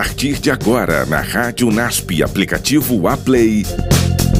[0.00, 3.64] partir de agora na Rádio NASP, aplicativo Aplay.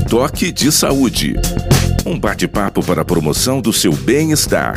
[0.08, 1.34] Toque de Saúde.
[2.06, 4.72] Um bate-papo para a promoção do seu bem-estar.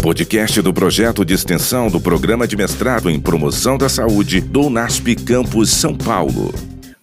[0.00, 5.16] Podcast do projeto de extensão do Programa de Mestrado em Promoção da Saúde do NASP
[5.16, 6.54] Campus São Paulo.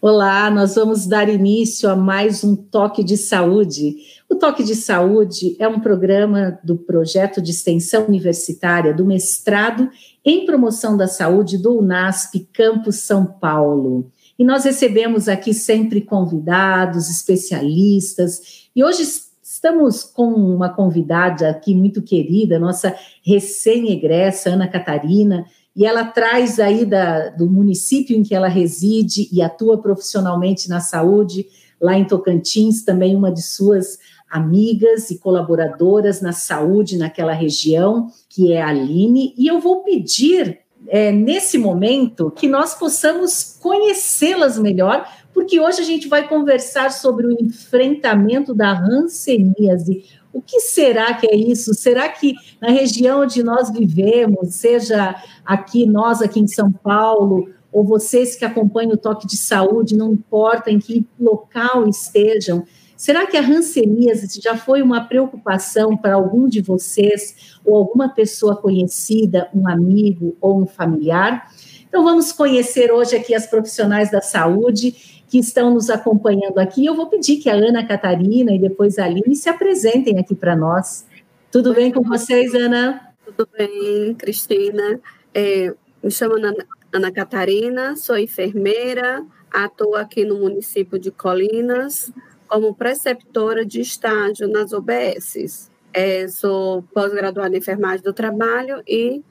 [0.02, 3.96] Olá, nós vamos dar início a mais um Toque de Saúde.
[4.36, 9.90] O Toque de Saúde é um programa do projeto de extensão universitária do mestrado
[10.26, 14.12] em promoção da saúde do UNASP Campus São Paulo.
[14.38, 19.04] E nós recebemos aqui sempre convidados, especialistas, e hoje
[19.42, 22.94] estamos com uma convidada aqui muito querida, nossa
[23.26, 29.42] recém-egressa, Ana Catarina, e ela traz aí da, do município em que ela reside e
[29.42, 31.48] atua profissionalmente na saúde,
[31.80, 33.98] lá em Tocantins, também uma de suas
[34.30, 40.60] amigas e colaboradoras na saúde naquela região, que é a Aline, e eu vou pedir
[40.88, 47.28] é, nesse momento que nós possamos conhecê-las melhor, porque hoje a gente vai conversar sobre
[47.28, 50.06] o enfrentamento da hanseníase,
[50.36, 51.74] o que será que é isso?
[51.74, 57.86] Será que na região onde nós vivemos, seja aqui, nós aqui em São Paulo, ou
[57.86, 63.38] vocês que acompanham o toque de saúde, não importa em que local estejam, será que
[63.38, 69.68] a hanseníase já foi uma preocupação para algum de vocês, ou alguma pessoa conhecida, um
[69.68, 71.52] amigo ou um familiar?
[71.88, 76.86] Então, vamos conhecer hoje aqui as profissionais da saúde que estão nos acompanhando aqui.
[76.86, 80.56] Eu vou pedir que a Ana Catarina e depois a Aline se apresentem aqui para
[80.56, 81.06] nós.
[81.52, 83.14] Tudo bem com vocês, Ana?
[83.26, 85.00] Tudo bem, Cristina.
[85.34, 86.54] É, me chamo Ana,
[86.92, 92.12] Ana Catarina, sou enfermeira, atuo aqui no município de Colinas
[92.56, 95.70] como preceptora de estágio nas OBSs.
[95.94, 99.22] É, sou pós-graduada em enfermagem do trabalho e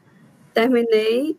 [0.53, 1.34] terminei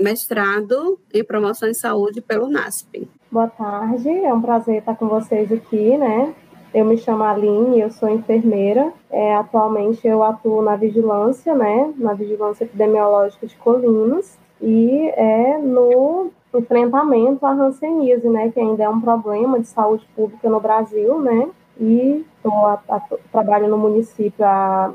[0.00, 3.06] mestrado em promoção em saúde pelo NASP.
[3.30, 6.34] Boa tarde, é um prazer estar com vocês aqui, né?
[6.72, 8.90] Eu me chamo Aline, eu sou enfermeira.
[9.10, 11.92] É, atualmente eu atuo na vigilância, né?
[11.98, 18.50] Na vigilância epidemiológica de Colinas e é no enfrentamento à hanseníase, né?
[18.50, 21.48] Que ainda é um problema de saúde pública no Brasil, né?
[21.80, 23.00] E tô a, a,
[23.30, 24.92] trabalho no município há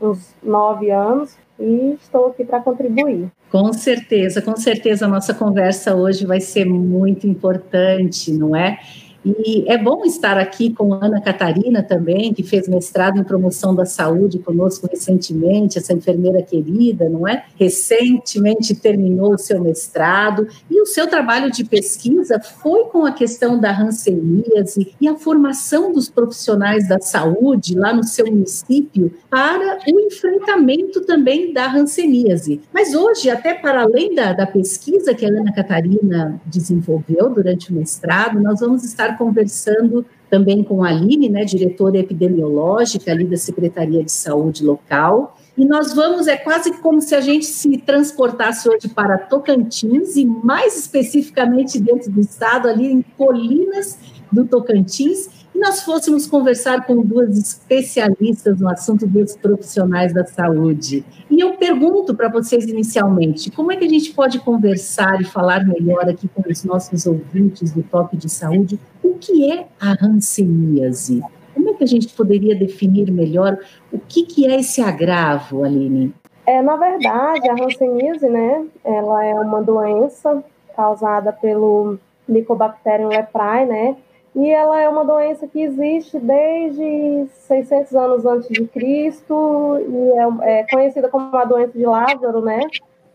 [0.00, 3.30] uns nove anos e estou aqui para contribuir.
[3.50, 8.78] Com certeza, com certeza a nossa conversa hoje vai ser muito importante, não é?
[9.24, 13.84] E é bom estar aqui com Ana Catarina também, que fez mestrado em promoção da
[13.84, 17.44] saúde conosco recentemente, essa enfermeira querida, não é?
[17.56, 23.58] Recentemente terminou o seu mestrado e o seu trabalho de pesquisa foi com a questão
[23.58, 30.00] da hanseníase e a formação dos profissionais da saúde lá no seu município para o
[30.00, 32.60] enfrentamento também da hanseníase.
[32.72, 37.74] Mas hoje, até para além da, da pesquisa que a Ana Catarina desenvolveu durante o
[37.74, 43.36] mestrado, nós vamos estar estar conversando também com a Aline, né, diretora epidemiológica ali da
[43.36, 45.36] Secretaria de Saúde local.
[45.58, 50.24] E nós vamos, é quase como se a gente se transportasse hoje para Tocantins, e
[50.24, 53.98] mais especificamente dentro do estado, ali em Colinas
[54.30, 61.04] do Tocantins, nós fôssemos conversar com duas especialistas no assunto dos profissionais da saúde.
[61.28, 65.66] E eu pergunto para vocês inicialmente, como é que a gente pode conversar e falar
[65.66, 68.78] melhor aqui com os nossos ouvintes do Toque de Saúde
[69.20, 71.22] que é a hanseníase?
[71.54, 73.58] Como é que a gente poderia definir melhor
[73.92, 76.14] o que, que é esse agravo, Aline?
[76.46, 80.42] É, na verdade, a hanseníase, né, ela é uma doença
[80.74, 83.96] causada pelo Mycobacterium leprae, né,
[84.34, 90.60] e ela é uma doença que existe desde 600 anos antes de Cristo e é,
[90.60, 92.60] é, conhecida como a doença de Lázaro, né?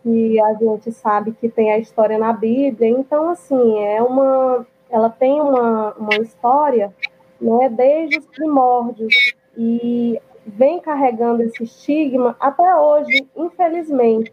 [0.02, 2.90] Que a gente sabe que tem a história na Bíblia.
[2.90, 6.94] Então, assim, é uma, ela tem uma, uma história,
[7.40, 7.68] né?
[7.68, 14.32] Desde os primórdios e vem carregando esse estigma até hoje, infelizmente,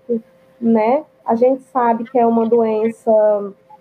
[0.60, 1.04] né?
[1.26, 3.12] A gente sabe que é uma doença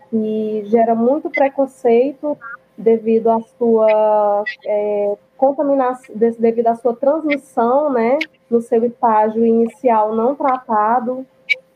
[0.08, 2.36] que gera muito preconceito
[2.76, 8.18] devido à sua é, contaminação, devido à sua transmissão, né,
[8.48, 11.26] no seu estágio inicial não tratado,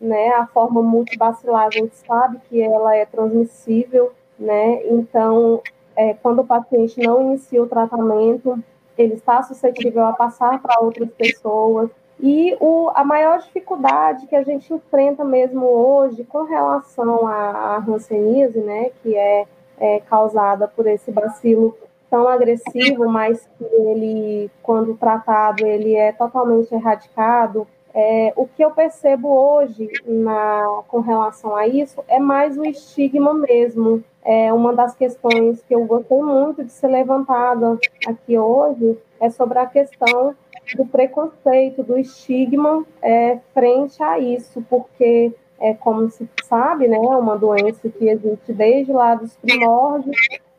[0.00, 5.62] né, a forma multibacilar a gente sabe que ela é transmissível, né, então
[5.96, 8.58] é, quando o paciente não inicia o tratamento,
[8.96, 14.42] ele está suscetível a passar para outras pessoas, e o, a maior dificuldade que a
[14.42, 19.46] gente enfrenta mesmo hoje com relação à, hanseníase, né, que é
[19.78, 21.76] é, causada por esse bacilo
[22.08, 27.66] tão agressivo, mas que ele, quando tratado, ele é totalmente erradicado,
[27.98, 33.32] É, o que eu percebo hoje na, com relação a isso é mais o estigma
[33.32, 34.04] mesmo.
[34.28, 39.56] É uma das questões que eu gostei muito de ser levantada aqui hoje é sobre
[39.56, 40.34] a questão
[40.74, 47.16] do preconceito, do estigma é, frente a isso, porque é como se sabe, né, é
[47.16, 50.16] uma doença que existe desde lá dos primórdios,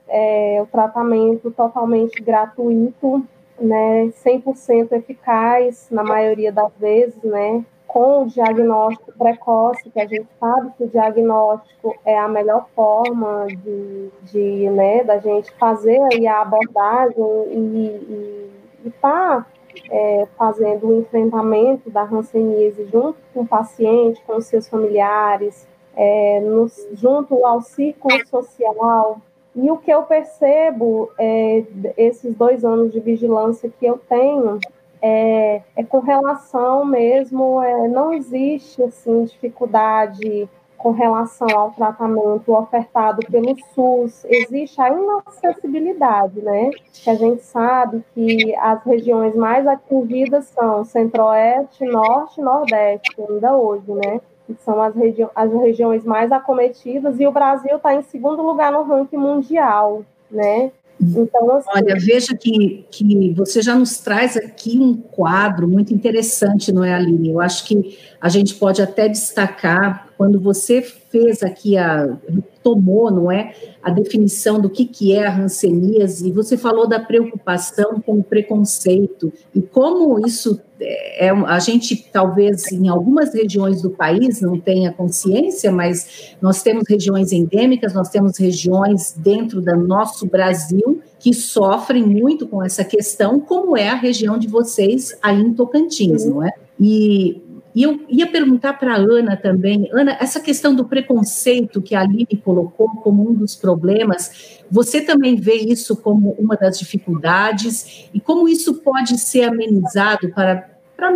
[0.08, 3.22] é, o tratamento totalmente gratuito,
[3.60, 7.66] né, 100% eficaz na maioria das vezes, né,
[7.98, 13.48] com o diagnóstico precoce, que a gente sabe que o diagnóstico é a melhor forma
[13.48, 17.18] de, de né, da gente fazer aí a abordagem
[17.52, 18.52] e
[18.86, 19.02] estar
[19.42, 19.48] tá,
[19.90, 26.40] é, fazendo o enfrentamento da hanseníase junto com o paciente, com os seus familiares, é,
[26.42, 29.20] no, junto ao círculo social,
[29.56, 31.64] e o que eu percebo, é,
[31.98, 34.60] esses dois anos de vigilância que eu tenho,
[35.02, 43.26] é, é com relação mesmo, é, não existe assim dificuldade com relação ao tratamento ofertado
[43.32, 46.70] pelo SUS, existe a inacessibilidade, né?
[46.94, 53.58] Que a gente sabe que as regiões mais atingidas são Centro-Oeste, Norte e Nordeste, ainda
[53.58, 54.22] hoje, né?
[54.48, 58.72] que são as, regi as regiões mais acometidas, e o Brasil está em segundo lugar
[58.72, 60.72] no ranking mundial, né?
[61.00, 66.72] Então, assim, Olha, veja que, que você já nos traz aqui um quadro muito interessante,
[66.72, 67.30] não é, Aline?
[67.30, 72.18] Eu acho que a gente pode até destacar, quando você fez aqui a,
[72.64, 77.00] tomou, não é, a definição do que, que é a hanseníase, e você falou da
[77.00, 83.90] preocupação com o preconceito, e como isso é, a gente talvez em algumas regiões do
[83.90, 90.26] país não tenha consciência, mas nós temos regiões endêmicas, nós temos regiões dentro do nosso
[90.28, 95.54] Brasil que sofrem muito com essa questão, como é a região de vocês aí em
[95.54, 96.52] Tocantins, não é?
[96.80, 97.42] E
[97.78, 102.02] e eu ia perguntar para a Ana também, Ana, essa questão do preconceito que a
[102.02, 108.20] Aline colocou como um dos problemas, você também vê isso como uma das dificuldades e
[108.20, 111.12] como isso pode ser amenizado para, para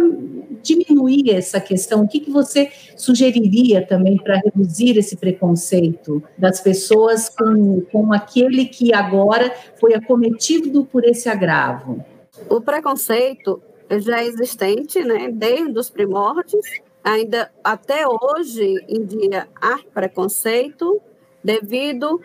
[0.62, 2.04] diminuir essa questão?
[2.04, 8.66] O que, que você sugeriria também para reduzir esse preconceito das pessoas com, com aquele
[8.66, 12.06] que agora foi acometido por esse agravo?
[12.48, 13.64] O preconceito
[14.00, 16.66] já existente, né, desde os primórdios,
[17.04, 21.02] ainda até hoje em dia há preconceito
[21.44, 22.22] devido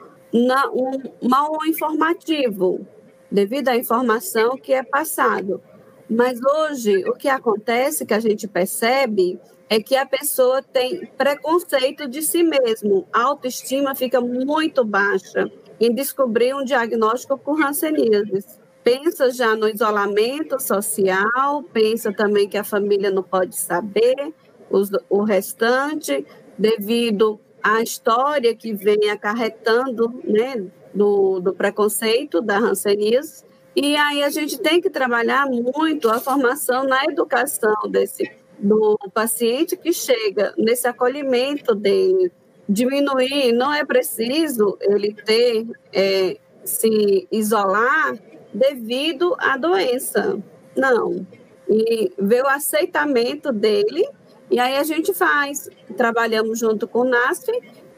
[0.50, 2.86] a um mal informativo,
[3.30, 5.60] devido à informação que é passado.
[6.08, 12.08] Mas hoje o que acontece que a gente percebe é que a pessoa tem preconceito
[12.08, 18.44] de si mesmo, a autoestima fica muito baixa em descobrir um diagnóstico com hanseníase
[18.86, 24.32] pensa já no isolamento social, pensa também que a família não pode saber
[24.70, 26.24] os, o restante,
[26.56, 33.44] devido à história que vem acarretando né, do, do preconceito da hanseníase.
[33.74, 39.76] E aí a gente tem que trabalhar muito a formação na educação desse do paciente
[39.76, 42.30] que chega nesse acolhimento dele.
[42.68, 48.16] Diminuir, não é preciso ele ter, é, se isolar
[48.56, 50.38] devido à doença.
[50.76, 51.26] Não.
[51.68, 54.08] E ver o aceitamento dele,
[54.50, 55.68] e aí a gente faz.
[55.96, 57.50] Trabalhamos junto com o NASF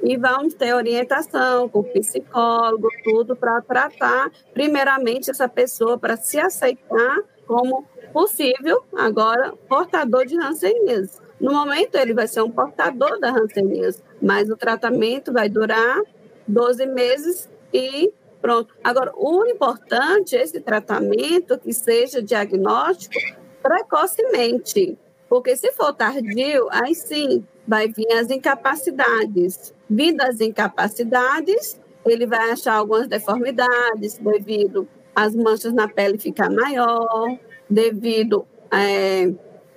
[0.03, 7.19] e vamos ter orientação com psicólogo, tudo para tratar, primeiramente, essa pessoa para se aceitar
[7.47, 11.19] como possível, agora, portador de hanseníase.
[11.41, 16.01] No momento, ele vai ser um portador da hanseníase, mas o tratamento vai durar
[16.47, 18.75] 12 meses e Pronto.
[18.83, 23.19] Agora, o importante é esse tratamento que seja diagnóstico
[23.63, 24.97] precocemente,
[25.29, 29.75] porque se for tardio, aí sim vai vir as incapacidades.
[29.91, 37.39] Vindo as incapacidades, ele vai achar algumas deformidades devido às manchas na pele ficar maior,
[37.69, 39.33] devido é,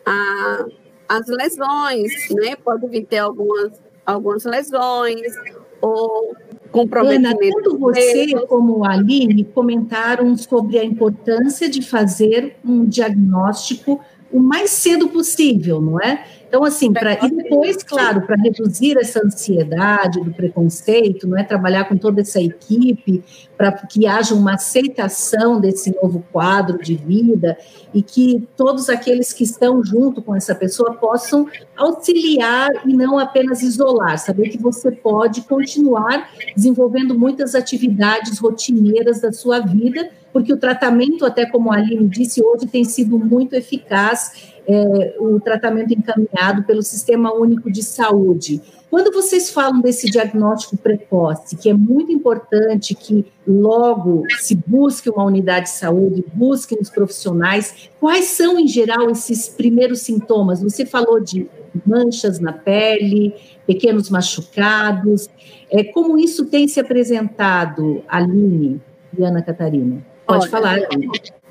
[0.06, 0.66] a
[1.12, 2.56] as lesões, né?
[2.56, 3.74] Pode vir ter algumas,
[4.06, 5.34] algumas lesões,
[5.82, 6.34] ou
[6.72, 7.28] comprometimento.
[7.28, 14.00] Ana, tanto você como a Aline comentaram sobre a importância de fazer um diagnóstico
[14.32, 16.26] o mais cedo possível, não é?
[16.52, 21.86] Então, assim, para e depois, claro, para reduzir essa ansiedade do preconceito, não é trabalhar
[21.86, 23.24] com toda essa equipe
[23.56, 27.58] para que haja uma aceitação desse novo quadro de vida
[27.94, 31.48] e que todos aqueles que estão junto com essa pessoa possam
[31.78, 39.32] auxiliar e não apenas isolar, saber que você pode continuar desenvolvendo muitas atividades rotineiras da
[39.32, 44.52] sua vida porque o tratamento, até como a Aline disse, hoje tem sido muito eficaz
[44.68, 48.62] é, o tratamento encaminhado pelo Sistema Único de Saúde.
[48.90, 55.24] Quando vocês falam desse diagnóstico precoce, que é muito importante que logo se busque uma
[55.24, 60.62] unidade de saúde, busque os profissionais, quais são, em geral, esses primeiros sintomas?
[60.62, 61.50] Você falou de
[61.86, 63.34] manchas na pele,
[63.66, 65.30] pequenos machucados.
[65.70, 68.82] É, como isso tem se apresentado, Aline
[69.18, 70.11] e Ana Catarina?
[70.32, 70.80] Pode Olha, falar.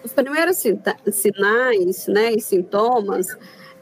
[0.03, 3.27] Os primeiros sinais né, e sintomas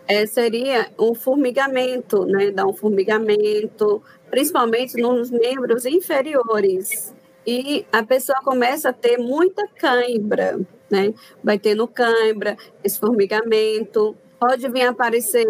[0.09, 2.51] é, seria um formigamento, né?
[2.51, 7.15] Dar um formigamento, principalmente nos membros inferiores.
[7.47, 10.59] E a pessoa começa a ter muita cãibra,
[10.91, 11.15] né?
[11.45, 14.17] Vai tendo cãibra, esse formigamento.
[14.41, 15.47] Pode vir aparecer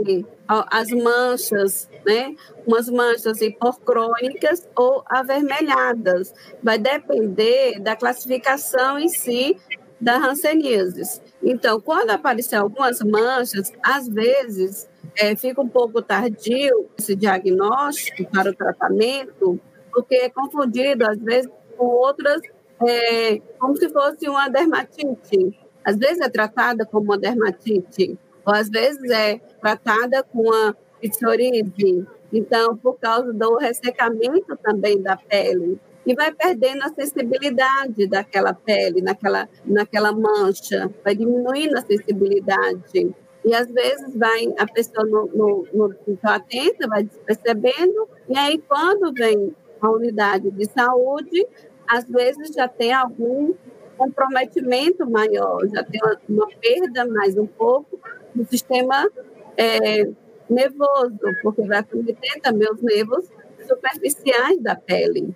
[0.46, 2.34] as manchas, né?
[2.66, 6.32] Umas manchas hiporcrônicas ou avermelhadas.
[6.62, 9.58] Vai depender da classificação em si
[10.00, 11.20] da hanseníase.
[11.42, 18.50] Então, quando aparecer algumas manchas, às vezes é, fica um pouco tardio esse diagnóstico para
[18.50, 19.60] o tratamento,
[19.92, 22.40] porque é confundido, às vezes, com outras,
[22.86, 25.58] é, como se fosse uma dermatite.
[25.84, 32.06] Às vezes é tratada como uma dermatite, ou às vezes é tratada com uma psoríase.
[32.32, 35.78] Então, por causa do ressecamento também da pele
[36.08, 43.14] e vai perdendo a sensibilidade daquela pele, naquela, naquela mancha, vai diminuindo a sensibilidade.
[43.44, 48.58] E às vezes vai a pessoa no, no, no, no atenta, vai percebendo, e aí
[48.58, 51.46] quando vem a unidade de saúde,
[51.86, 53.52] às vezes já tem algum
[53.96, 57.98] comprometimento maior, já tem uma, uma perda mais um pouco
[58.34, 59.10] do sistema
[59.56, 60.08] é,
[60.50, 63.26] nervoso, porque vai comprometer também os nervos
[63.66, 65.34] superficiais da pele.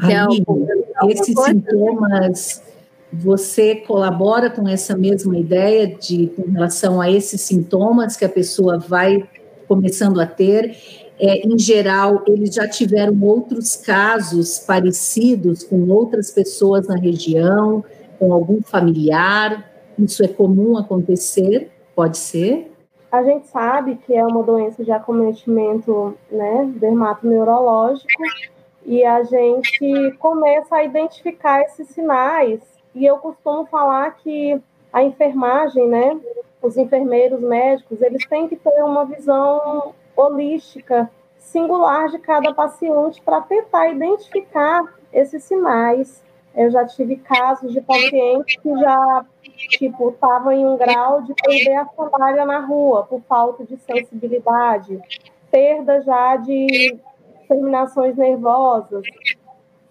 [0.00, 2.62] Aí, esses sintomas,
[3.12, 8.78] você colabora com essa mesma ideia de com relação a esses sintomas que a pessoa
[8.78, 9.28] vai
[9.68, 10.76] começando a ter?
[11.18, 17.82] É, em geral, eles já tiveram outros casos parecidos com outras pessoas na região,
[18.18, 19.72] com algum familiar?
[19.98, 21.70] Isso é comum acontecer?
[21.94, 22.70] Pode ser?
[23.16, 28.22] A gente sabe que é uma doença de acometimento né, dermatoneurológico,
[28.84, 32.60] e a gente começa a identificar esses sinais.
[32.94, 34.60] E eu costumo falar que
[34.92, 36.20] a enfermagem, né,
[36.60, 43.40] os enfermeiros médicos, eles têm que ter uma visão holística, singular de cada paciente para
[43.40, 46.22] tentar identificar esses sinais.
[46.54, 49.24] Eu já tive casos de pacientes que já
[49.56, 55.00] tipo estavam em um grau de perder a sandália na rua por falta de sensibilidade,
[55.50, 56.98] perda já de
[57.48, 59.02] terminações nervosas,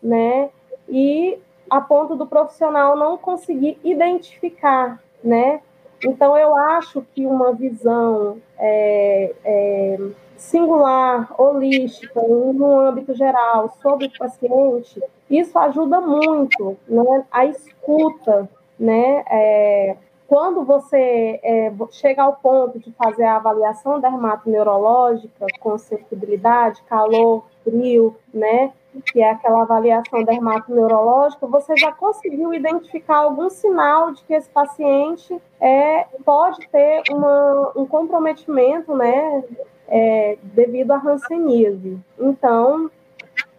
[0.02, 0.50] né?
[0.88, 5.62] E a ponto do profissional não conseguir identificar, né?
[6.04, 9.98] Então, eu acho que uma visão é, é,
[10.38, 17.26] singular, holística, no âmbito geral, sobre o paciente, isso ajuda muito, né?
[17.32, 18.48] A escuta,
[18.80, 19.24] né?
[19.30, 27.46] É, quando você é, chega ao ponto de fazer a avaliação dermatoneurológica com sensibilidade, calor,
[27.64, 28.74] frio, né,
[29.12, 35.40] que é aquela avaliação dermatoneurológica, você já conseguiu identificar algum sinal de que esse paciente
[35.60, 39.44] é, pode ter uma, um comprometimento, né,
[39.88, 42.00] é, devido à hanseníase.
[42.20, 42.90] Então,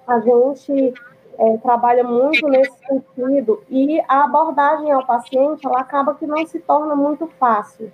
[0.06, 0.94] a gente
[1.38, 6.59] é, trabalha muito nesse sentido e a abordagem ao paciente ela acaba que não se
[6.61, 7.93] torna muito fácil,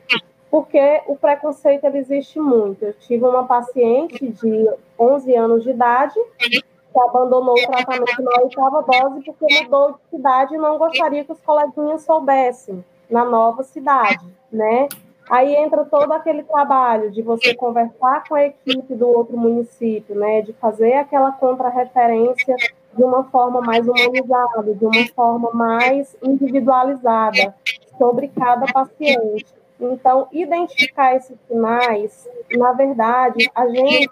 [0.51, 2.85] porque o preconceito ele existe muito.
[2.85, 8.83] Eu tive uma paciente de 11 anos de idade que abandonou o tratamento na oitava
[8.83, 14.27] dose porque mudou de cidade e não gostaria que os coleguinhas soubessem na nova cidade,
[14.51, 14.89] né?
[15.31, 20.43] Aí entra todo aquele trabalho de você conversar com a equipe do outro município, né?
[20.43, 22.57] De fazer aquela contra-referência
[22.97, 27.55] de uma forma mais humanizada, de uma forma mais individualizada
[27.99, 29.47] sobre cada paciente.
[29.81, 34.11] Então, identificar esses sinais, na verdade, a gente,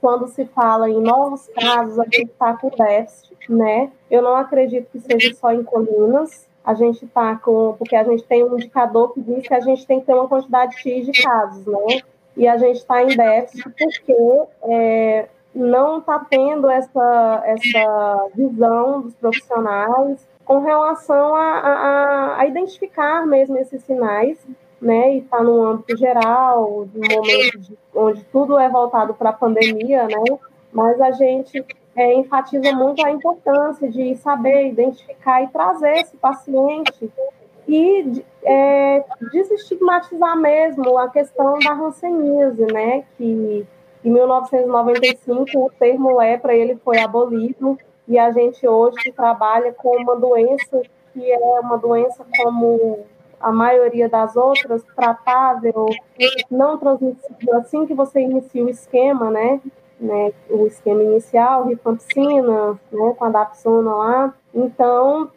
[0.00, 3.90] quando se fala em novos casos, a gente está com déficit, né?
[4.10, 8.22] Eu não acredito que seja só em colinas, a gente está com, porque a gente
[8.24, 11.22] tem um indicador que diz que a gente tem que ter uma quantidade X de
[11.22, 12.02] casos, né?
[12.36, 14.14] E a gente está em déficit porque
[14.62, 23.26] é, não está tendo essa, essa visão dos profissionais com relação a, a, a identificar
[23.26, 24.38] mesmo esses sinais,
[24.80, 29.32] né, e está no âmbito geral, no momento de, onde tudo é voltado para a
[29.32, 30.38] pandemia, né,
[30.72, 31.64] mas a gente
[31.94, 37.12] é, enfatiza muito a importância de saber identificar e trazer esse paciente
[37.68, 43.66] e é, desestigmatizar mesmo a questão da hanseníase, né, que
[44.04, 47.78] em 1995 o termo lepra ele foi abolido
[48.08, 53.04] e a gente hoje trabalha com uma doença que é uma doença como
[53.40, 55.86] a maioria das outras, tratável,
[56.50, 59.60] não transmissível assim que você inicia o esquema, né,
[59.98, 64.34] né, o esquema inicial, rifampicina, né, com a dapsona lá.
[64.54, 65.30] Então,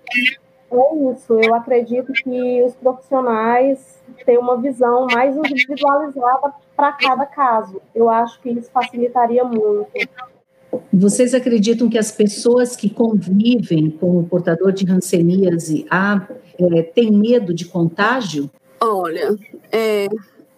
[0.72, 1.34] é isso.
[1.39, 6.53] Eu acredito que os profissionais têm uma visão mais individualizada
[6.84, 7.82] para cada caso.
[7.96, 9.88] Eu acho que isso facilitaria muito.
[10.92, 16.28] Vocês acreditam que as pessoas que convivem com o portador de hanseníase ah,
[16.60, 18.50] é, têm medo de contágio?
[18.82, 19.38] Olha,
[19.72, 20.08] é,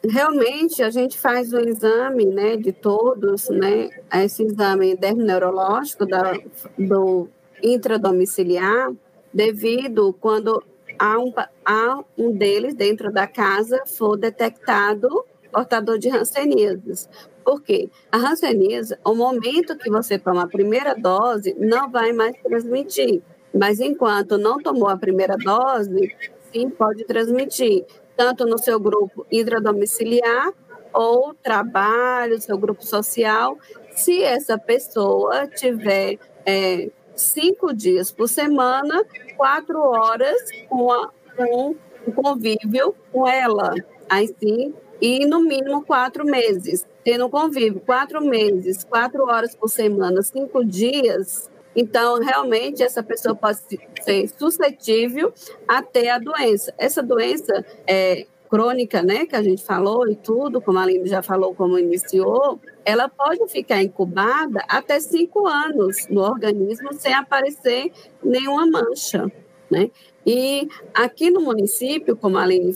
[0.09, 3.89] realmente a gente faz o exame né, de todos, né,
[4.23, 6.33] esse exame dermoneurológico da,
[6.79, 7.27] do
[7.61, 8.91] intradomiciliar,
[9.31, 10.63] devido quando
[10.97, 11.31] há um,
[11.63, 17.07] há um deles dentro da casa for detectado portador de hanseníase.
[17.45, 17.89] Por quê?
[18.11, 23.21] A hanseníase, o momento que você toma a primeira dose, não vai mais transmitir.
[23.53, 26.13] Mas enquanto não tomou a primeira dose,
[26.51, 27.85] sim, pode transmitir,
[28.17, 30.51] tanto no seu grupo intradomiciliar
[30.91, 33.57] ou trabalho, seu grupo social,
[33.91, 39.05] se essa pessoa tiver é, cinco dias por semana,
[39.37, 40.35] quatro horas
[40.67, 43.73] com, a, com um convívio com ela.
[44.09, 46.85] Aí sim, e no mínimo quatro meses.
[47.03, 53.59] Tendo convívio quatro meses, quatro horas por semana, cinco dias, então realmente essa pessoa pode
[54.01, 55.33] ser suscetível
[55.67, 56.73] a ter a doença.
[56.77, 61.21] Essa doença é crônica, né, que a gente falou e tudo, como a Aline já
[61.21, 67.91] falou, como iniciou, ela pode ficar incubada até cinco anos no organismo sem aparecer
[68.23, 69.29] nenhuma mancha,
[69.69, 69.89] né?
[70.25, 72.71] E aqui no município, como a Aline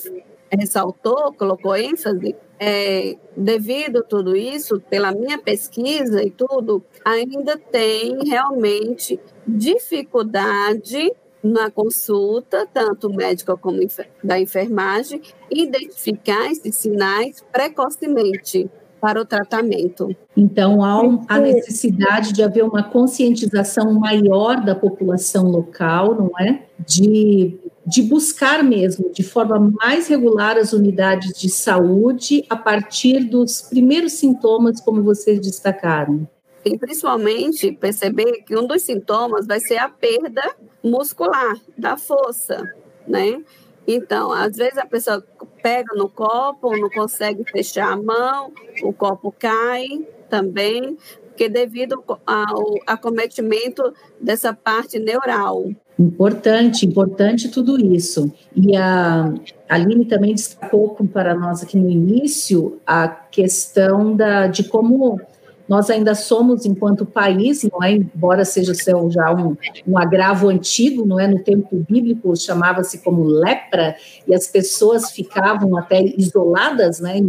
[0.51, 8.17] ressaltou, colocou ênfase, é, devido a tudo isso, pela minha pesquisa e tudo, ainda tem
[8.25, 13.79] realmente dificuldade na consulta, tanto médica como
[14.23, 18.69] da enfermagem, identificar esses sinais precocemente
[18.99, 20.13] para o tratamento.
[20.35, 26.63] Então, há um, a necessidade de haver uma conscientização maior da população local, não é?
[26.85, 27.57] De,
[27.89, 34.13] de buscar mesmo, de forma mais regular, as unidades de saúde a partir dos primeiros
[34.13, 36.27] sintomas, como vocês destacaram.
[36.63, 42.61] E principalmente perceber que um dos sintomas vai ser a perda muscular da força,
[43.07, 43.41] né?
[43.87, 45.25] Então, às vezes a pessoa
[45.63, 49.87] pega no copo, não consegue fechar a mão, o copo cai
[50.29, 50.95] também,
[51.39, 55.71] porque devido ao acometimento dessa parte neural.
[55.97, 58.29] Importante, importante tudo isso.
[58.53, 59.33] E a
[59.69, 65.21] Aline também destacou para nós aqui no início a questão da, de como
[65.69, 67.91] nós ainda somos, enquanto país, não é?
[67.91, 69.55] embora seja já um,
[69.87, 71.27] um agravo antigo, não é?
[71.27, 73.95] No tempo bíblico chamava-se como lepra
[74.27, 77.21] e as pessoas ficavam até isoladas, né?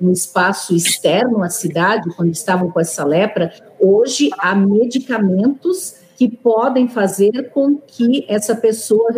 [0.00, 3.52] no espaço externo à cidade quando estavam com essa lepra.
[3.80, 9.08] Hoje há medicamentos que podem fazer com que essa pessoa.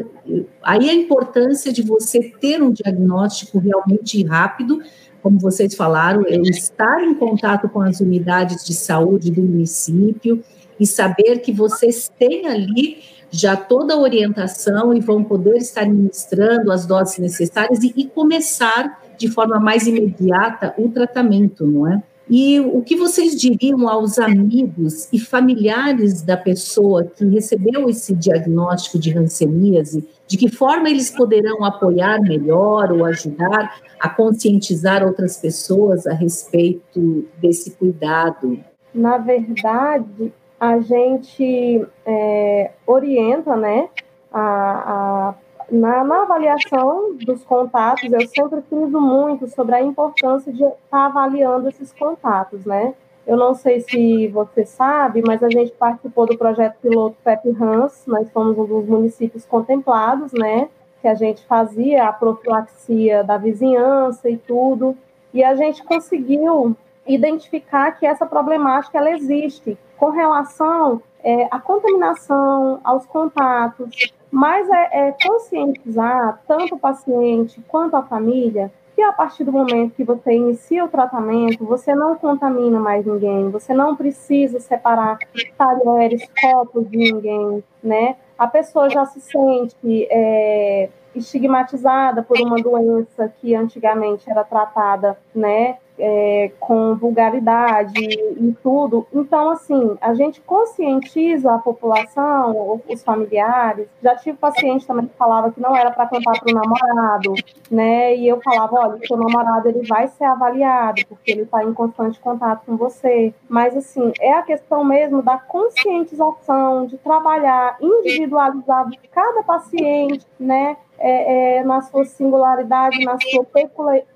[0.62, 4.80] Aí a importância de você ter um diagnóstico realmente rápido
[5.22, 10.42] como vocês falaram, é estar em contato com as unidades de saúde do município
[10.78, 12.98] e saber que vocês têm ali
[13.30, 19.00] já toda a orientação e vão poder estar ministrando as doses necessárias e, e começar
[19.16, 22.02] de forma mais imediata o tratamento, não é?
[22.30, 29.00] E o que vocês diriam aos amigos e familiares da pessoa que recebeu esse diagnóstico
[29.00, 30.08] de hanseníase?
[30.28, 37.26] De que forma eles poderão apoiar melhor ou ajudar a conscientizar outras pessoas a respeito
[37.42, 38.60] desse cuidado?
[38.94, 43.88] Na verdade, a gente é, orienta, né,
[44.32, 45.34] a, a
[45.70, 51.06] na, na, avaliação dos contatos, eu sempre friso muito sobre a importância de estar tá
[51.06, 52.94] avaliando esses contatos, né?
[53.26, 58.04] Eu não sei se você sabe, mas a gente participou do projeto piloto PEP Hans,
[58.06, 60.68] nós fomos um dos municípios contemplados, né?
[61.00, 64.96] Que a gente fazia a profilaxia da vizinhança e tudo,
[65.32, 72.80] e a gente conseguiu identificar que essa problemática ela existe com relação é, à contaminação,
[72.82, 79.44] aos contatos, mas é, é conscientizar tanto o paciente quanto a família que a partir
[79.44, 84.60] do momento que você inicia o tratamento, você não contamina mais ninguém, você não precisa
[84.60, 85.18] separar
[85.56, 88.16] talheres, copos de ninguém, né?
[88.38, 95.78] A pessoa já se sente é, estigmatizada por uma doença que antigamente era tratada, né,
[96.00, 99.06] é, com vulgaridade e tudo.
[99.12, 103.86] Então, assim, a gente conscientiza a população, os familiares.
[104.02, 107.34] Já tive paciente também que falava que não era para contar para o namorado,
[107.70, 108.16] né?
[108.16, 112.18] E eu falava, olha, seu namorado ele vai ser avaliado porque ele está em constante
[112.18, 113.34] contato com você.
[113.48, 120.76] Mas, assim, é a questão mesmo da conscientização, de trabalhar individualizado cada paciente, né?
[121.00, 123.46] É, é, na sua singularidade, na sua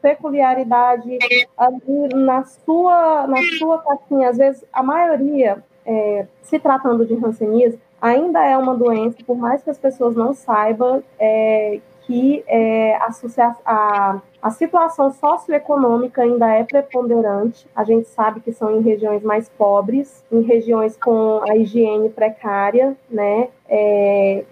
[0.02, 1.18] peculiaridade,
[2.14, 4.28] na sua, na sua caixinha.
[4.28, 9.62] Às vezes, a maioria, é, se tratando de hanseníase, ainda é uma doença, por mais
[9.62, 13.08] que as pessoas não saibam é, que é, a,
[13.64, 17.66] a, a situação socioeconômica ainda é preponderante.
[17.74, 22.96] A gente sabe que são em regiões mais pobres, em regiões com a higiene precária,
[23.10, 23.48] né?
[23.68, 24.44] É,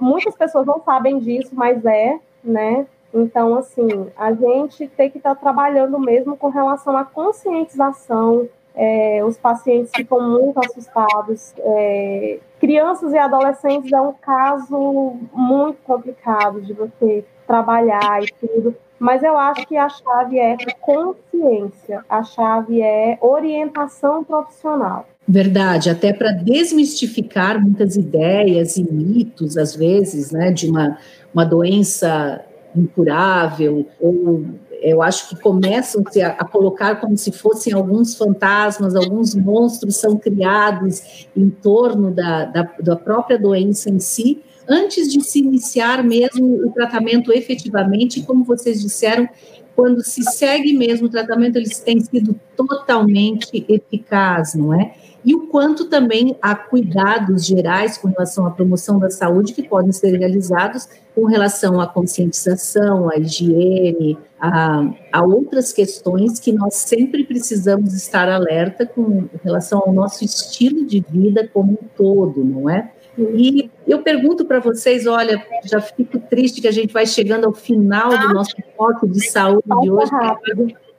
[0.00, 2.86] muitas pessoas não sabem disso, mas é, né?
[3.12, 8.48] Então, assim, a gente tem que estar tá trabalhando mesmo com relação à conscientização.
[8.74, 11.52] É, os pacientes ficam muito assustados.
[11.58, 18.74] É, crianças e adolescentes é um caso muito complicado de você trabalhar e tudo.
[18.98, 25.06] Mas eu acho que a chave é consciência, a chave é orientação profissional.
[25.26, 30.98] Verdade, até para desmistificar muitas ideias e mitos, às vezes, né, de uma,
[31.32, 32.44] uma doença
[32.76, 34.44] incurável, ou
[34.80, 40.16] eu acho que começam a, a colocar como se fossem alguns fantasmas, alguns monstros são
[40.16, 46.66] criados em torno da, da, da própria doença em si, antes de se iniciar mesmo
[46.66, 49.28] o tratamento efetivamente, como vocês disseram,
[49.74, 54.94] quando se segue mesmo o tratamento, eles têm sido totalmente eficazes, não é?
[55.24, 59.92] E o quanto também há cuidados gerais com relação à promoção da saúde que podem
[59.92, 67.24] ser realizados com relação à conscientização, à higiene, a, a outras questões que nós sempre
[67.24, 72.90] precisamos estar alerta com relação ao nosso estilo de vida como um todo, não é?
[73.18, 77.52] E eu pergunto para vocês, olha, já fico triste que a gente vai chegando ao
[77.52, 80.10] final do nosso foco de saúde de hoje,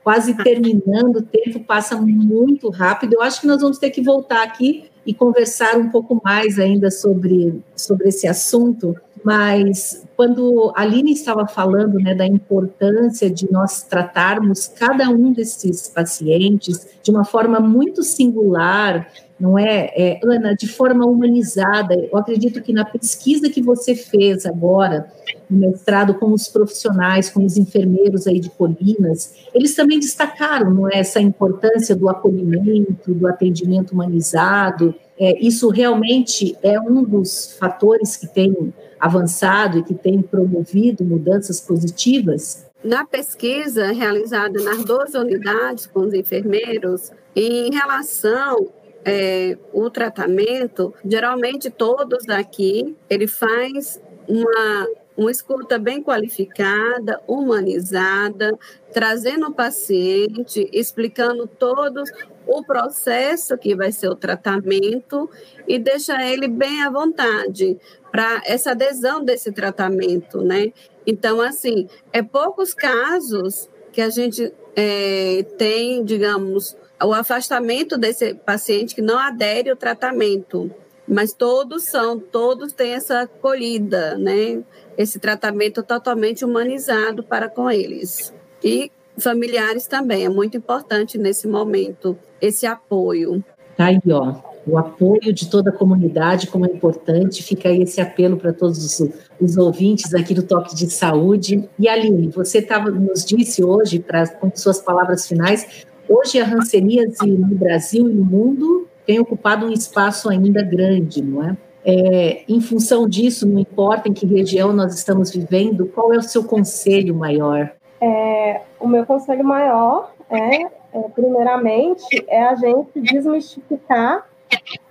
[0.02, 3.14] quase terminando, o tempo passa muito rápido.
[3.14, 6.90] Eu acho que nós vamos ter que voltar aqui e conversar um pouco mais ainda
[6.90, 13.82] sobre, sobre esse assunto, mas quando a Aline estava falando né, da importância de nós
[13.82, 19.08] tratarmos cada um desses pacientes de uma forma muito singular,
[19.42, 21.94] não é, é, Ana, de forma humanizada.
[21.94, 25.10] Eu acredito que na pesquisa que você fez agora,
[25.50, 30.88] no mestrado com os profissionais, com os enfermeiros aí de Colinas, eles também destacaram, não
[30.88, 34.94] é, essa importância do acolhimento, do atendimento humanizado.
[35.18, 41.60] É, isso realmente é um dos fatores que tem avançado e que tem promovido mudanças
[41.60, 42.70] positivas?
[42.84, 48.72] Na pesquisa realizada nas duas unidades com os enfermeiros, em relação
[49.04, 54.86] é, o tratamento, geralmente todos aqui, ele faz uma,
[55.16, 58.56] uma escuta bem qualificada, humanizada,
[58.92, 62.04] trazendo o paciente, explicando todo
[62.46, 65.28] o processo que vai ser o tratamento
[65.66, 67.78] e deixa ele bem à vontade
[68.10, 70.72] para essa adesão desse tratamento, né?
[71.06, 78.94] Então, assim, é poucos casos que a gente é, tem, digamos, o afastamento desse paciente
[78.94, 80.70] que não adere ao tratamento.
[81.06, 84.62] Mas todos são, todos têm essa acolhida, né?
[84.96, 88.32] Esse tratamento totalmente humanizado para com eles.
[88.62, 93.44] E familiares também, é muito importante nesse momento esse apoio.
[93.76, 94.34] Tá aí, ó.
[94.64, 99.00] O apoio de toda a comunidade, como é importante, fica aí esse apelo para todos
[99.00, 101.68] os, os, ouvintes aqui do Toque de Saúde.
[101.76, 107.26] E Aline, você tava, nos disse hoje, pra, com suas palavras finais, Hoje, a hanseníase
[107.26, 111.56] no Brasil e no mundo tem ocupado um espaço ainda grande, não é?
[111.84, 112.42] é?
[112.46, 116.44] Em função disso, não importa em que região nós estamos vivendo, qual é o seu
[116.44, 117.72] conselho maior?
[118.04, 124.26] É, o meu conselho maior é, é, primeiramente, é a gente desmistificar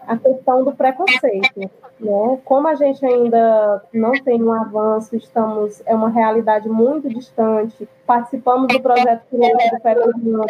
[0.08, 1.60] a questão do preconceito.
[2.00, 2.40] Né?
[2.46, 7.88] Como a gente ainda não tem um avanço, estamos é uma realidade muito distante.
[8.08, 10.46] Participamos do projeto piloto do Peregrino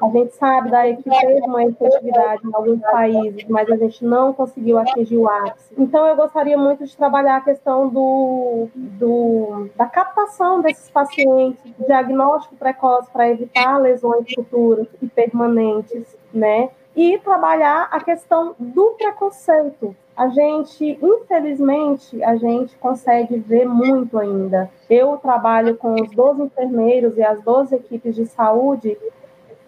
[0.00, 4.32] a gente sabe daí que teve uma efetividade em alguns países, mas a gente não
[4.32, 5.74] conseguiu atingir o ápice.
[5.76, 12.56] Então, eu gostaria muito de trabalhar a questão do, do da captação desses pacientes, diagnóstico
[12.56, 16.70] precoce para evitar lesões futuras e permanentes, né?
[16.94, 19.94] e trabalhar a questão do preconceito.
[20.16, 24.70] A gente, infelizmente, a gente consegue ver muito ainda.
[24.88, 28.98] Eu trabalho com os 12 enfermeiros e as 12 equipes de saúde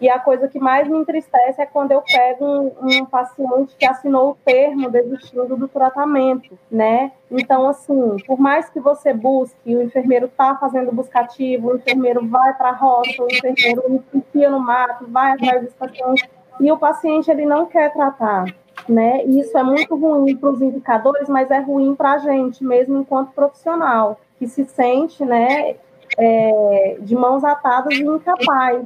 [0.03, 3.85] e a coisa que mais me entristece é quando eu pego um, um, paciente que
[3.85, 7.13] assinou o termo desistindo do tratamento, né?
[7.31, 12.53] Então, assim, por mais que você busque, o enfermeiro está fazendo buscativo, o enfermeiro vai
[12.53, 16.27] para a roça, o enfermeiro enfia no mato, vai atrás dos pacientes,
[16.59, 18.53] e o paciente ele não quer tratar,
[18.89, 19.23] né?
[19.23, 22.99] E isso é muito ruim para os indicadores, mas é ruim para a gente mesmo
[22.99, 25.77] enquanto profissional, que se sente, né,
[26.17, 28.83] é, de mãos atadas e incapaz.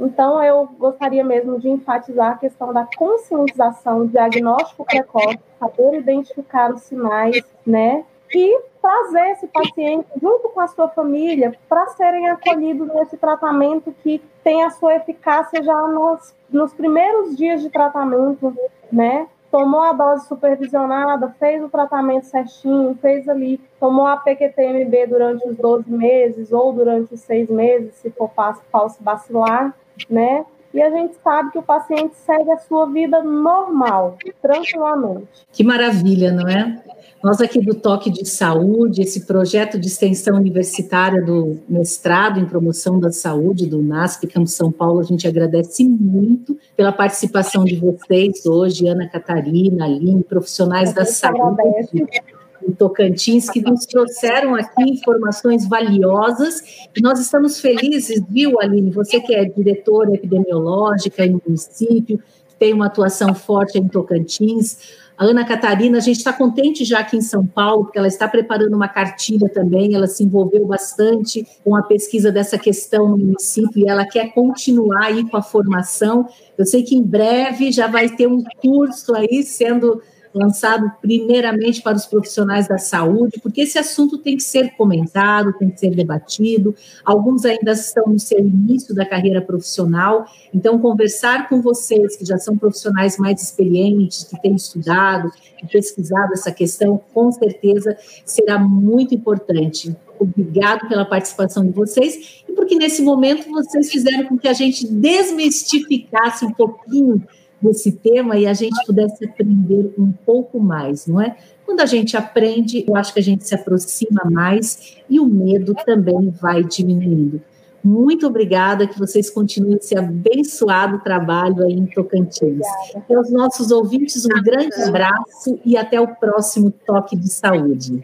[0.00, 6.80] Então, eu gostaria mesmo de enfatizar a questão da conscientização, diagnóstico precoce, saber identificar os
[6.82, 8.02] sinais, né?
[8.34, 14.22] E trazer esse paciente junto com a sua família para serem acolhidos nesse tratamento que
[14.42, 18.56] tem a sua eficácia já nos, nos primeiros dias de tratamento,
[18.90, 19.26] né?
[19.50, 25.56] Tomou a dose supervisionada, fez o tratamento certinho, fez ali, tomou a PQTMB durante os
[25.56, 28.30] 12 meses ou durante os seis meses, se for
[28.70, 29.74] falso bacilar,
[30.08, 30.44] né?
[30.72, 35.26] E a gente sabe que o paciente segue a sua vida normal, tranquilamente.
[35.52, 36.80] Que maravilha, não é?
[37.22, 42.98] Nós aqui do Toque de Saúde, esse projeto de extensão universitária do mestrado em promoção
[42.98, 48.46] da saúde do NASP Campus São Paulo, a gente agradece muito pela participação de vocês
[48.46, 51.40] hoje, Ana Catarina, Aline, profissionais da saúde.
[51.40, 52.22] Agradece
[52.66, 56.62] em Tocantins, que nos trouxeram aqui informações valiosas.
[57.00, 58.90] Nós estamos felizes, viu, Aline?
[58.90, 64.98] Você que é diretora epidemiológica no município, que tem uma atuação forte em Tocantins.
[65.20, 68.26] A Ana Catarina, a gente está contente já aqui em São Paulo, porque ela está
[68.26, 73.84] preparando uma cartilha também, ela se envolveu bastante com a pesquisa dessa questão no município
[73.84, 76.26] e ela quer continuar aí com a formação.
[76.56, 80.00] Eu sei que em breve já vai ter um curso aí sendo
[80.32, 85.70] lançado primeiramente para os profissionais da saúde, porque esse assunto tem que ser comentado, tem
[85.70, 86.74] que ser debatido.
[87.04, 92.38] Alguns ainda estão no seu início da carreira profissional, então conversar com vocês que já
[92.38, 95.30] são profissionais mais experientes, que têm estudado
[95.62, 99.94] e pesquisado essa questão, com certeza será muito importante.
[100.18, 104.86] Obrigado pela participação de vocês e porque nesse momento vocês fizeram com que a gente
[104.86, 107.22] desmistificasse um pouquinho
[107.60, 111.36] desse tema e a gente pudesse aprender um pouco mais, não é?
[111.64, 115.74] Quando a gente aprende, eu acho que a gente se aproxima mais e o medo
[115.84, 117.40] também vai diminuindo.
[117.82, 122.66] Muito obrigada, que vocês continuem esse abençoado trabalho aí em Tocantins.
[123.08, 128.02] E aos nossos ouvintes, um grande abraço e até o próximo Toque de Saúde.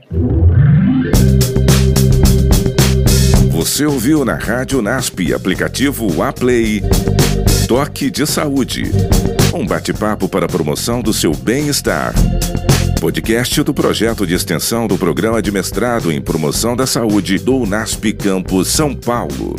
[3.51, 6.83] Você ouviu na Rádio NASP, aplicativo Aplay,
[7.69, 8.85] Toque de Saúde.
[9.67, 12.15] Um bate-papo para a promoção do seu bem-estar.
[13.01, 18.13] Podcast do projeto de extensão do programa de mestrado em promoção da saúde do UNASP
[18.13, 19.57] Campus São Paulo.